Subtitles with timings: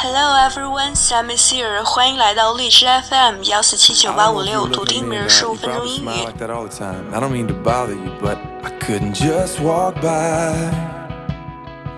[0.00, 1.82] Hello everyone, Sam is here.
[1.84, 6.06] 欢迎来到荔枝 FM 幺四七九八五六，读听每日十五分钟英语。
[6.06, 7.12] like that all the time.
[7.12, 10.70] I don't mean to bother you, but I couldn't just walk by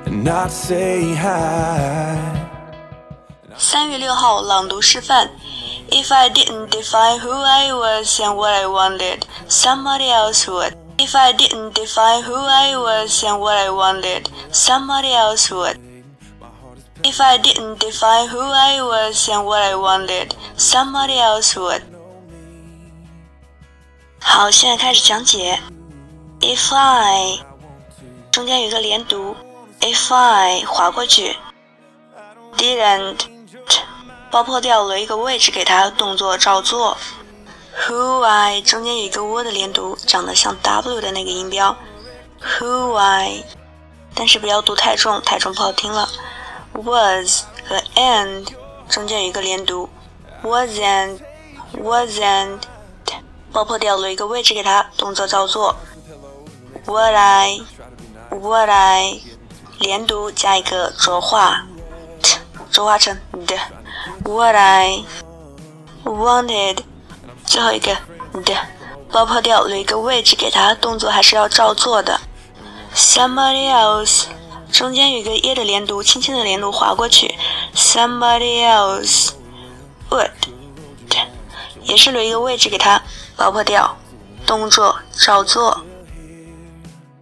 [0.07, 2.17] and not say hi.
[3.57, 5.31] 三月六号朗读示范。
[5.91, 10.75] If I didn't define who I was and what I wanted, somebody else would.
[10.99, 15.79] If I didn't define who I was and what I wanted, somebody else would.
[17.04, 21.82] If I didn't define who I was and what I wanted, somebody else would.
[24.20, 25.60] 好，现在开始讲解。
[26.40, 27.40] If I
[28.32, 29.36] 中间有一个连读
[29.82, 31.36] ，If I 划过去
[32.58, 33.20] ，didn't
[34.32, 36.98] 爆破掉了一个位置给它，动作照做。
[37.86, 41.76] Who I 中间有一个 w 的连读，长得像 W 的那个音标。
[42.42, 43.44] Who I，
[44.16, 46.08] 但是不要读太重，太重不好听了。
[46.74, 48.48] Was 和 and
[48.90, 49.90] 中间有一个连读
[50.44, 51.20] ，wasn't
[51.78, 52.60] wasn't
[53.52, 55.76] 爆破掉了一个位置给它，动作照做。
[56.86, 57.62] What I
[58.30, 59.22] What I
[59.80, 61.66] 连读加一个浊化
[62.22, 62.38] ，t
[62.72, 63.56] 浊化成的。
[64.26, 65.04] What I
[66.04, 66.80] wanted
[67.46, 67.96] 最后一个
[68.44, 68.56] 的
[69.12, 72.20] 爆破掉了一个位置给它，动作还是要照做的。
[72.96, 74.26] Somebody else
[74.74, 77.36] 中间有一个 e 的连读，轻轻的连读划过去。
[77.76, 79.30] Somebody else
[80.10, 80.32] would
[81.84, 83.04] 也是留一个位置给它，
[83.38, 83.96] 爆破掉，
[84.48, 85.86] 动作照做。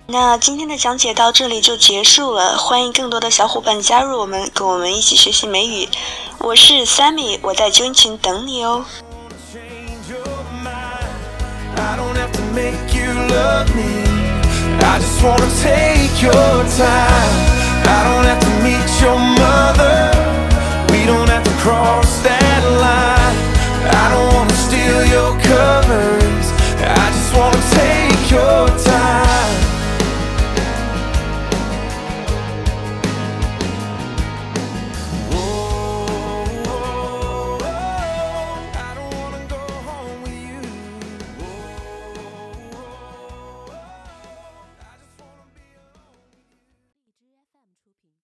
[0.08, 5.90] 那今天的讲解到这里就结束了，欢迎更多的小伙伴加入我们，跟我们一起学习美语。
[6.40, 8.86] 我是 Sammy，我在军群等你哦。
[14.92, 17.36] I just wanna take your time.
[17.96, 20.12] I don't have to meet your mother.
[20.92, 23.38] We don't have to cross that line.
[23.88, 26.46] I don't wanna steal your covers.
[26.84, 27.64] I just wanna